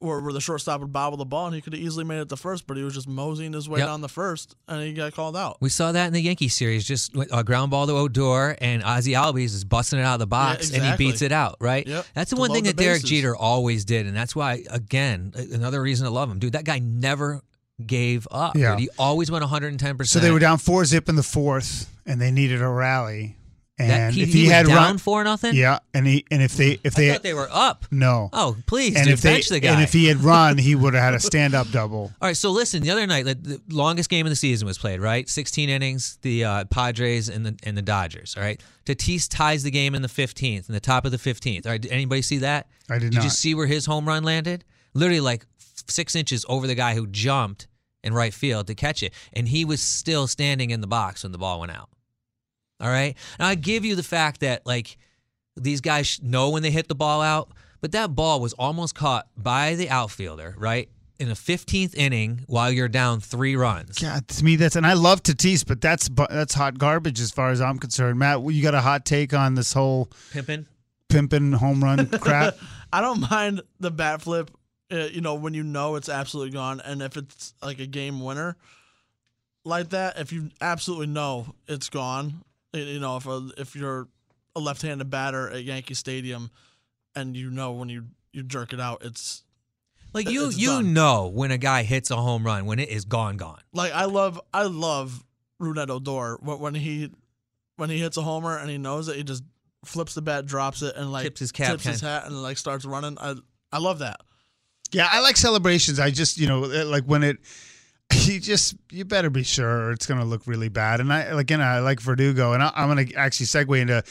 [0.00, 2.28] where, where the shortstop would bobble the ball and he could have easily made it
[2.28, 3.88] the first, but he was just moseying his way Yep.
[3.88, 5.58] down the first and he got called out.
[5.60, 8.82] We saw that in the Yankee series, just a uh, ground ball to Odor, and
[8.82, 11.86] Ozzie Albies is busting it out of the box, and he beats it out, right?
[11.86, 13.04] Yep, That's the to one thing the that Derek.
[13.04, 16.52] Jeter always did, and that's why, again, another reason to love him, dude.
[16.54, 17.42] That guy never
[17.84, 18.56] gave up.
[18.56, 18.70] Yeah.
[18.72, 18.80] dude.
[18.80, 19.96] He always went 110.
[19.96, 23.36] percent So they were down four zip in the fourth, and they needed a rally.
[23.80, 25.54] And That- he- if he he, had down run, four nothing?
[25.54, 27.86] yeah, and he and if they if I they thought they were up.
[27.90, 29.72] no, Oh, please, and dude, if they bench the guy.
[29.72, 32.12] and if he had run, he would have had a stand up double.
[32.20, 34.76] All right, so listen, the other night, like, the longest game of the season was
[34.76, 35.28] played, right?
[35.28, 38.60] 16 innings, the uh, Padres and the and the Dodgers, all right?
[38.84, 41.64] Tatis ties the game in the 15th, in the top of the 15th.
[41.66, 42.66] All right, did anybody see that?
[42.90, 43.10] I did not.
[43.12, 43.32] Did you not.
[43.32, 44.64] see where his home run landed?
[44.94, 45.46] Literally like
[45.88, 47.66] six inches over the guy who jumped
[48.02, 51.32] in right field to catch it, and he was still standing in the box when
[51.32, 51.88] the ball went out.
[52.80, 54.96] All right, now I give you the fact that like
[55.56, 59.28] these guys know when they hit the ball out, but that ball was almost caught
[59.36, 60.88] by the outfielder, right?
[61.18, 63.98] In the 15th inning while you're down three runs.
[63.98, 67.50] God, to me that's and I love Tatis, but that's that's hot garbage as far
[67.50, 68.18] as I'm concerned.
[68.18, 70.64] Matt, you got a hot take on this whole Pimpin'?
[71.10, 72.54] pimping home run crap?
[72.92, 74.50] I don't mind the bat flip,
[74.90, 78.20] uh, you know, when you know it's absolutely gone, and if it's like a game
[78.20, 78.56] winner
[79.64, 84.08] like that, if you absolutely know it's gone, y- you know, if a, if you're
[84.56, 86.50] a left-handed batter at Yankee Stadium,
[87.14, 89.42] and you know when you you jerk it out, it's
[90.12, 90.92] Like you it's you done.
[90.92, 93.60] know when a guy hits a home run when it is gone gone.
[93.72, 95.24] like I love I love
[95.60, 97.10] Rougned Odor when, when he
[97.76, 99.42] when he hits a homer and he knows it, he just
[99.84, 102.58] flips the bat, drops it, and like Tips his cap, tips his hat, and like
[102.58, 103.16] starts running.
[103.18, 103.34] I
[103.72, 104.20] I love that.
[104.92, 106.00] Yeah, I like celebrations.
[106.00, 107.36] I just, you know, like when it,
[108.26, 111.00] you just, you better be sure it's going to look really bad.
[111.00, 114.02] And I, again, I like Verdugo, and I, I'm going to actually segue into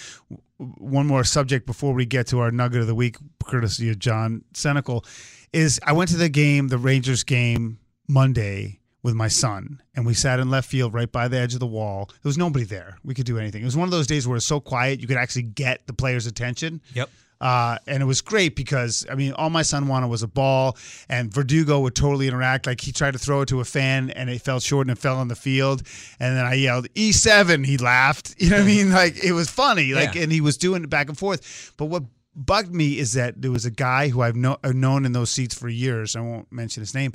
[0.57, 4.43] one more subject before we get to our nugget of the week, courtesy of John
[4.53, 5.05] Senecal.
[5.51, 10.13] Is I went to the game, the Rangers game Monday with my son, and we
[10.13, 12.07] sat in left field right by the edge of the wall.
[12.07, 12.97] There was nobody there.
[13.03, 13.61] We could do anything.
[13.61, 15.93] It was one of those days where it's so quiet you could actually get the
[15.93, 16.81] players' attention.
[16.93, 17.09] Yep.
[17.41, 20.77] Uh, and it was great because I mean, all my son wanted was a ball,
[21.07, 22.67] and Verdugo would totally interact.
[22.67, 24.99] Like he tried to throw it to a fan, and it fell short and it
[25.01, 25.83] fell on the field.
[26.19, 27.63] And then I yelled E seven.
[27.63, 28.35] He laughed.
[28.39, 28.91] You know what I mean?
[28.91, 29.93] Like it was funny.
[29.93, 30.23] Like Yeah.
[30.23, 31.73] and he was doing it back and forth.
[31.77, 32.03] But what
[32.35, 35.29] bugged me is that there was a guy who I've, know, I've known in those
[35.29, 36.15] seats for years.
[36.15, 37.11] I won't mention his name.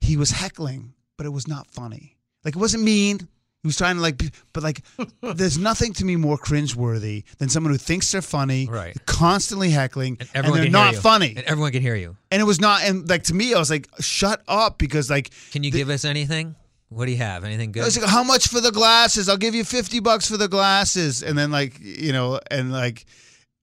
[0.00, 2.16] He was heckling, but it was not funny.
[2.44, 3.28] Like it wasn't mean.
[3.62, 4.22] He was trying to like,
[4.54, 4.80] but like,
[5.22, 8.96] there's nothing to me more cringeworthy than someone who thinks they're funny, Right.
[9.06, 11.00] constantly heckling, and, Everyone they're not you.
[11.00, 11.34] funny.
[11.36, 12.16] And everyone can hear you.
[12.30, 15.30] And it was not, and like to me, I was like, shut up, because like,
[15.52, 16.54] Can you give us anything?
[16.88, 17.44] What do you have?
[17.44, 17.84] Anything I good?
[17.84, 19.28] was like, how much for the glasses?
[19.28, 23.04] I'll give you fifty bucks for the glasses, and then like, you know, and like,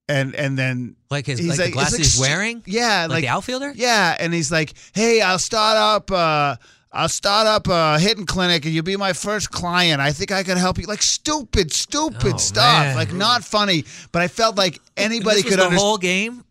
[0.08, 2.62] and and then Like his he's like, the glasses like he's wearing?
[2.64, 3.72] Yeah, Like like, the outfielder?
[3.74, 6.10] Yeah, and he's like, "Hey, I'll start up.
[6.10, 6.56] Uh,
[6.90, 10.00] I'll start up a hitting clinic, and you'll be my first client.
[10.00, 12.84] I think I could help you." Like stupid, stupid Oh, stuff.
[12.86, 12.96] man.
[12.96, 13.84] Like not funny.
[14.10, 15.80] But I felt like anybody this was could the understand.
[15.86, 16.44] whole game.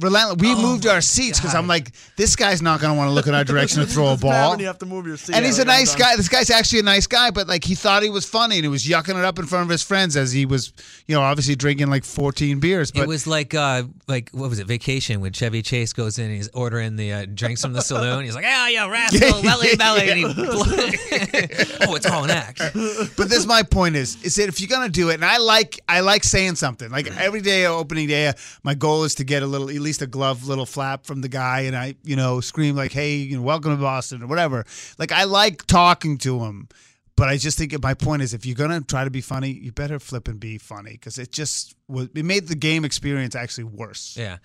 [0.00, 0.42] Relentless.
[0.42, 3.12] We Oh, moved our seats because I'm like, this guy's not going to want to
[3.12, 4.50] look in our direction to throw a ball.
[4.50, 5.36] when you have to move your seat.
[5.36, 6.16] And he's a nice guy.
[6.16, 8.68] This guy's actually a nice guy, but like he thought he was funny and he
[8.68, 10.72] was yucking it up in front of his friends as he was,
[11.06, 12.90] you know, obviously drinking like 14 beers.
[12.90, 14.66] But it was like uh like what was it?
[14.66, 18.24] Vacation when Chevy Chase goes in and he's ordering the uh, drinks from the saloon.
[18.24, 20.24] He's like, "Oh, you rascal, belly belly," and he
[21.86, 22.58] oh, it's all an act.
[23.16, 25.78] but this my point is is that if you're gonna do it, and I like
[25.88, 28.32] I like saying something like every day opening day,
[28.64, 31.60] my goal is to get a little least a glove little flap from the guy,
[31.60, 34.64] and I you know scream like hey you know welcome to Boston or whatever.
[34.98, 36.68] Like I like talking to him.
[37.16, 39.70] But I just think my point is, if you're gonna try to be funny, you
[39.70, 43.64] better flip and be funny because it just was, it made the game experience actually
[43.64, 44.16] worse.
[44.18, 44.38] Yeah.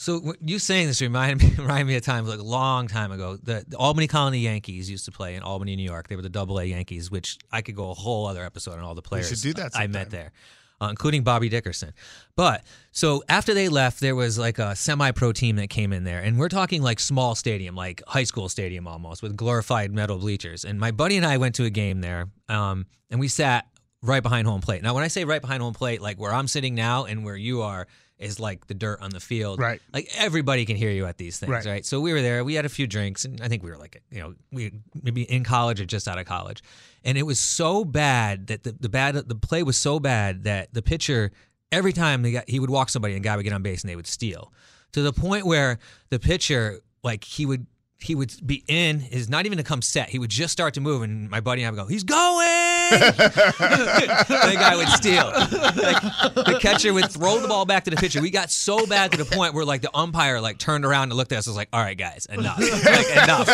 [0.00, 3.36] So you saying this reminded me reminded me of times like a long time ago.
[3.36, 6.08] The, the Albany Colonie Yankees used to play in Albany, New York.
[6.08, 8.80] They were the Double A Yankees, which I could go a whole other episode on
[8.80, 10.32] all the players should do that I met there,
[10.80, 11.92] uh, including Bobby Dickerson.
[12.36, 16.20] But so after they left, there was like a semi-pro team that came in there,
[16.20, 20.64] and we're talking like small stadium, like high school stadium almost, with glorified metal bleachers.
[20.64, 23.66] And my buddy and I went to a game there, um, and we sat
[24.02, 24.82] right behind home plate.
[24.82, 27.36] Now, when I say right behind home plate, like where I'm sitting now and where
[27.36, 27.86] you are
[28.20, 29.58] is like the dirt on the field.
[29.58, 29.80] Right.
[29.92, 31.64] Like everybody can hear you at these things, Right.
[31.64, 31.86] right?
[31.86, 32.44] So we were there.
[32.44, 35.22] We had a few drinks, and I think we were like, you know, we maybe
[35.22, 36.62] in college or just out of college,
[37.04, 40.72] and it was so bad that the, the bad the play was so bad that
[40.74, 41.32] the pitcher
[41.72, 43.82] every time they got, he would walk somebody and the guy would get on base
[43.82, 44.52] and they would steal
[44.92, 45.78] to the point where
[46.10, 47.66] the pitcher like he would
[47.98, 50.08] he would be in is not even to come set.
[50.08, 52.69] He would just start to move, and my buddy and I would go, "He's going!"
[52.90, 55.26] the guy would steal.
[55.26, 56.02] Like,
[56.34, 58.20] the catcher would throw the ball back to the pitcher.
[58.20, 61.14] We got so bad to the point where like the umpire like turned around and
[61.14, 61.46] looked at us.
[61.46, 63.48] and was like, "All right, guys, enough, like, enough."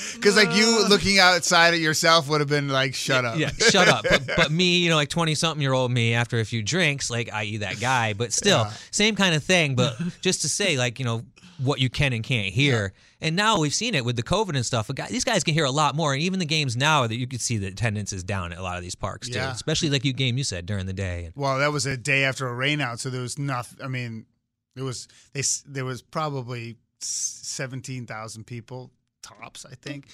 [0.14, 3.38] Because like you looking outside at yourself would have been like, shut up.
[3.38, 4.04] Yeah, shut up.
[4.08, 7.10] But, but me, you know, like twenty something year old me, after a few drinks,
[7.10, 7.58] like i.e.
[7.58, 9.74] that guy, but still same kind of thing.
[9.74, 11.22] But just to say, like you know,
[11.62, 12.92] what you can and can't hear.
[13.20, 14.90] And now we've seen it with the COVID and stuff.
[14.94, 16.12] Guy, these guys can hear a lot more.
[16.12, 18.62] And even the games now that you can see the attendance is down at a
[18.62, 19.34] lot of these parks too.
[19.38, 19.52] Yeah.
[19.52, 21.30] Especially like you game you said during the day.
[21.34, 23.78] Well, that was a day after a rainout, so there was nothing.
[23.84, 24.26] I mean,
[24.74, 28.90] there was they there was probably seventeen thousand people
[29.22, 29.66] tops.
[29.66, 30.08] I think.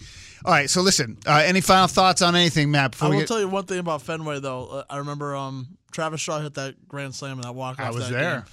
[0.45, 1.19] All right, so listen.
[1.27, 2.85] Uh, any final thoughts on anything, Matt?
[2.85, 4.67] I Before we will get, tell you one thing about Fenway though.
[4.67, 7.87] Uh, I remember um, Travis Shaw hit that grand slam and that walk off.
[7.87, 8.35] I was that there.
[8.37, 8.45] game.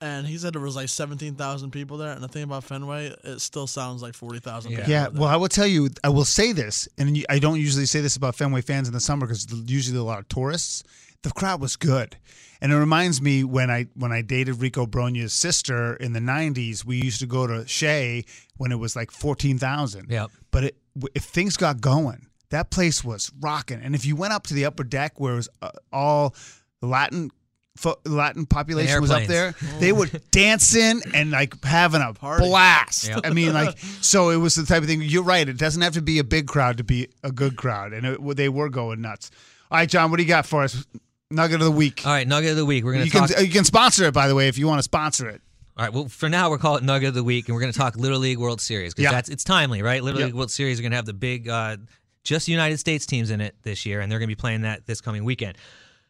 [0.00, 2.12] And he said there was like seventeen thousand people there.
[2.12, 4.70] And the thing about Fenway, it still sounds like forty thousand.
[4.70, 4.88] people.
[4.88, 5.20] Yeah, there.
[5.20, 8.16] well, I will tell you, I will say this, and I don't usually say this
[8.16, 10.84] about Fenway fans in the summer because usually a lot of tourists.
[11.22, 12.16] The crowd was good,
[12.60, 16.84] and it reminds me when I when I dated Rico Brogna's sister in the '90s.
[16.84, 18.24] We used to go to Shea
[18.56, 20.10] when it was like fourteen thousand.
[20.10, 20.30] Yep.
[20.52, 20.76] But it,
[21.16, 23.80] if things got going, that place was rocking.
[23.82, 26.36] And if you went up to the upper deck where it was uh, all
[26.82, 27.30] Latin.
[27.78, 29.46] Fo- Latin population was up there.
[29.46, 29.80] airplanes.
[29.80, 33.08] They were dancing and like having a blast.
[33.08, 33.20] Yep.
[33.24, 35.02] I mean, like, so it was the type of thing.
[35.02, 35.48] You're right.
[35.48, 38.36] It doesn't have to be a big crowd to be a good crowd, and it,
[38.36, 39.30] they were going nuts.
[39.70, 40.84] All right, John, what do you got for us?
[41.30, 42.02] Nugget of the week.
[42.06, 42.84] All right, nugget of the week.
[42.84, 43.30] We're gonna You talk.
[43.30, 45.40] can you can sponsor it by the way if you want to sponsor it.
[45.76, 45.92] All right.
[45.94, 47.94] Well, for now, we're calling it Nugget of the Week, and we're going to talk
[47.94, 49.12] Little League World Series because Yeah.
[49.12, 50.02] that's it's timely, right?
[50.02, 50.26] Little Yep.
[50.26, 51.76] League World Series are going to have the big, uh,
[52.24, 54.86] just United States teams in it this year, and they're going to be playing that
[54.86, 55.56] this coming weekend.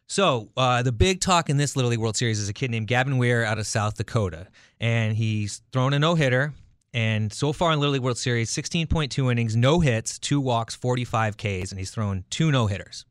[0.09, 2.87] So uh, the big talk in this Little League World Series is a kid named
[2.87, 4.47] Gavin Weir out of South Dakota,
[4.81, 6.51] and he's thrown a no hitter.
[6.95, 11.37] And so far in Little League World Series, 16.2 innings, no hits, two walks, 45
[11.37, 13.05] Ks, and he's thrown two no hitters.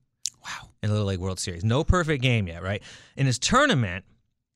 [0.45, 0.71] Wow.
[0.83, 1.63] In Little League World Series.
[1.63, 2.83] No perfect game yet, right?
[3.17, 4.05] In his tournament,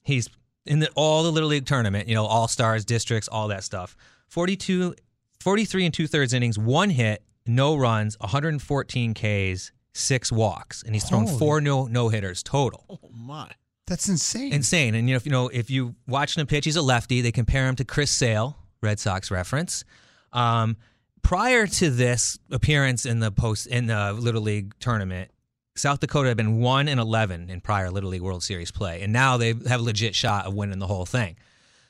[0.03, 0.29] he's
[0.67, 3.97] in the, all the Little League tournament, you know, all stars, districts, all that stuff.
[4.27, 4.97] 42,
[5.39, 11.05] 43 and two thirds innings, one hit, no runs, 114 Ks, six walks, and he's
[11.05, 12.85] thrown Holy- four no no hitters total.
[12.89, 13.51] Oh my.
[13.87, 14.53] That's insane.
[14.53, 14.95] Insane.
[14.95, 17.21] And you know, if you know, if you watch him pitch, he's a lefty.
[17.21, 19.85] They compare him to Chris Sale, Red Sox reference.
[20.33, 20.77] Um,
[21.23, 25.31] prior to this appearance in the post in the Little League tournament,
[25.77, 29.13] South Dakota had been one and eleven in prior Little League World Series play, and
[29.13, 31.37] now they have a legit shot of winning the whole thing.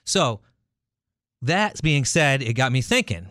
[0.05, 0.41] So
[1.43, 3.29] that being said, it got me thinking.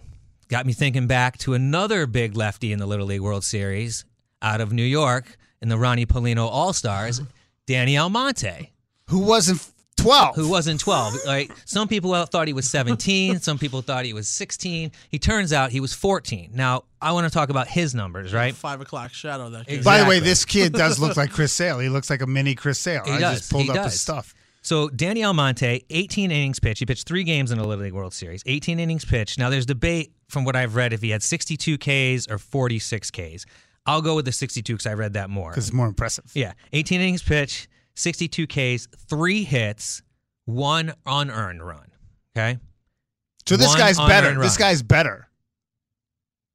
[0.50, 4.06] Got me thinking back to another big lefty in the Little League World Series
[4.42, 7.22] out of New York in the Ronnie Paulino All Stars,
[7.68, 8.72] Danny Almonte.
[9.08, 10.36] Who wasn't 12?
[10.36, 11.26] Who wasn't 12.
[11.26, 14.92] Like some people uh, thought he was 17, some people thought he was 16.
[15.10, 16.52] He turns out he was 14.
[16.54, 18.56] Now, I want to talk about his numbers, right?
[18.56, 19.50] Five o'clock shadow.
[19.50, 19.84] That kid.
[19.84, 21.80] By the way, this kid does look like Chris Sale.
[21.80, 23.04] He looks like a mini Chris Sale.
[23.06, 23.40] He I does.
[23.40, 23.92] just pulled he up does.
[23.94, 24.34] his stuff.
[24.64, 26.80] So Danny Almonte, 18 innings pitched.
[26.80, 28.44] He pitched three games in the Little League World Series.
[28.46, 29.40] 18 innings pitched.
[29.40, 33.46] Now there's debate from what I've read if he had 62 Ks or 46 Ks.
[33.86, 35.50] I'll go with the 62 because I read that more.
[35.50, 36.26] Because it's more impressive.
[36.34, 40.04] Yeah, 18 innings pitched, 62 Ks, three hits,
[40.46, 41.92] one unearned run.
[42.38, 42.60] Okay.
[43.46, 44.40] So this One guy's better.
[44.40, 45.28] This guy's better.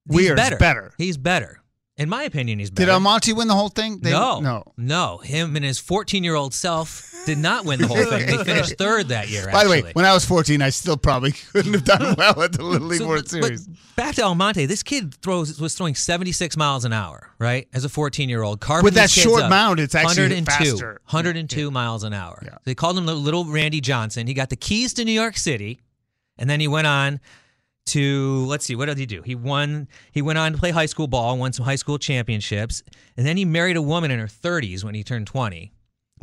[0.08, 0.56] He's Weir's better.
[0.56, 0.92] better.
[0.96, 1.60] He's better.
[1.98, 2.86] In my opinion, he's better.
[2.86, 4.00] Did Almonte win the whole thing?
[4.00, 4.64] They- no, No.
[4.76, 5.16] no.
[5.18, 8.26] Him and his 14 year old self did not win the whole thing.
[8.26, 9.48] They finished third that year.
[9.50, 9.92] By the way, actually.
[9.94, 13.00] when I was 14, I still probably couldn't have done well at the Little League
[13.00, 13.66] So, World but- Series.
[13.66, 17.66] But back to Almonte, this kid throws was throwing 76 miles an hour, right?
[17.72, 18.62] As a 14 year old.
[18.82, 21.00] With that short mound, it's actually 102, faster.
[21.08, 22.58] 102 miles an hour.
[22.64, 24.26] They called him the little Randy Johnson.
[24.26, 25.80] He got the keys to New York City,
[26.36, 27.20] and then he went on
[27.86, 29.22] to let's see, what did he do?
[29.22, 29.88] He won.
[30.12, 32.82] He went on to play high school ball, won some high school championships,
[33.16, 35.72] and then he married a woman in her 30s when he turned 20.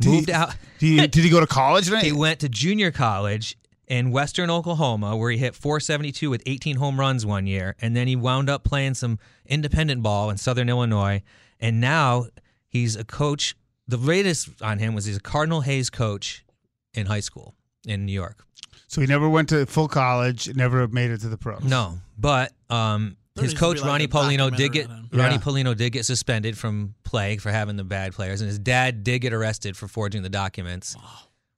[0.00, 0.54] Did moved he, out.
[0.78, 1.88] Did he, did he go to college?
[1.88, 2.04] Then?
[2.04, 6.98] He went to junior college in Western Oklahoma, where he hit 472 with 18 home
[6.98, 11.22] runs one year, and then he wound up playing some independent ball in Southern Illinois,
[11.60, 12.26] and now
[12.68, 13.54] he's a coach.
[13.86, 16.44] The latest on him was he's a Cardinal Hayes coach
[16.94, 17.54] in high school
[17.86, 18.46] in New York.
[18.94, 21.64] So he never went to full college, never made it to the pros.
[21.64, 24.96] No, but um, his needs to be coach like Ronnie a Paulino did get on
[24.96, 25.08] him.
[25.12, 25.40] Ronnie Yeah.
[25.40, 29.18] Paulino did get suspended from play for having the bad players, and his dad did
[29.18, 30.94] get arrested for forging the documents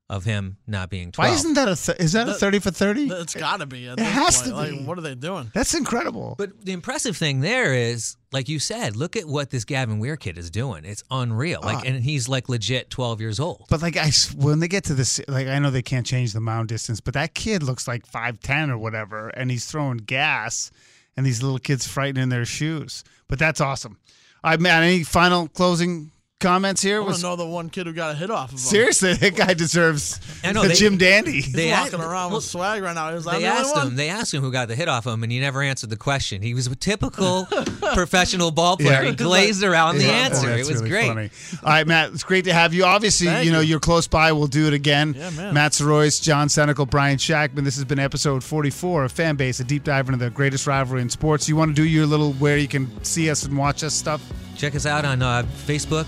[0.09, 1.31] of him not being twelve.
[1.31, 3.09] Why isn't that a th- is that a 30 for 30?
[3.11, 3.89] It's got to be.
[3.89, 4.49] At It has point.
[4.51, 4.85] to Like, be.
[4.85, 5.51] what are they doing?
[5.53, 6.37] That's incredible.
[6.39, 10.17] But the impressive thing there is, like you said, look at what this Gavin Weir
[10.17, 10.85] kid is doing.
[10.85, 11.61] It's unreal.
[11.61, 11.83] Like, Ah.
[11.87, 13.67] and he's like legit twelve years old.
[13.69, 16.33] But like I, s- when they get to this, like I know they can't change
[16.33, 19.97] the mound distance, but that kid looks like five ten or whatever, and he's throwing
[19.97, 20.71] gas,
[21.17, 23.03] and these little kids frightened in their shoes.
[23.27, 23.99] But that's awesome.
[24.45, 24.85] All right, man.
[24.85, 26.97] Any final closing comments here?
[26.97, 28.59] I want Was to know the one kid who got a hit off of him.
[28.59, 31.33] seriously that guy deserves I know, the they- Jim Dandy.
[31.41, 33.09] He's They walking asked- around well, with swag right now.
[33.09, 33.97] He was like, They the asked him.
[33.97, 36.43] They asked him who got the hit off him, and he never answered the question.
[36.43, 37.47] He was a typical
[37.95, 39.03] professional ball player.
[39.03, 39.11] Yeah.
[39.11, 40.49] He glazed around the answer.
[40.49, 41.09] that's It was really great.
[41.09, 41.31] funny.
[41.63, 42.85] All right, Matt, it's great to have you.
[42.85, 43.69] Obviously, Thank you know, you.
[43.71, 44.33] you're close by.
[44.33, 45.15] We'll do it again.
[45.17, 45.55] Yeah, man.
[45.55, 47.65] Matt Soroyce, John Senecal, Brian Shackman.
[47.65, 51.01] This has been episode 44 of Fan Base, a deep dive into the greatest rivalry
[51.01, 51.49] in sports.
[51.49, 54.23] You want to do your little where you can see us and watch us stuff?
[54.57, 56.07] Check us out on uh, Facebook,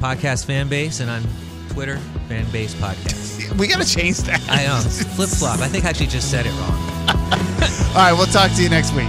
[0.00, 1.22] Podcast Fan Base, and on
[1.70, 3.28] Twitter, Fan Base Podcast.
[3.58, 4.40] We got to change that.
[4.48, 4.78] I know.
[5.16, 5.58] Flip flop.
[5.58, 6.70] I think I actually just said it wrong.
[7.90, 9.08] All right, we'll talk to you next week.